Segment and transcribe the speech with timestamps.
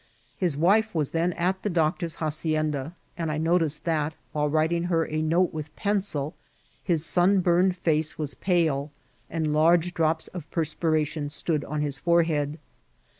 [0.35, 5.07] His wife was then at the doctor's hacienda; and I noticed that, while writing her
[5.07, 6.33] ^ note with pencil,
[6.83, 8.89] his sunburned bee was pale,
[9.29, 12.57] and large drops of perspiration stood on his forehead.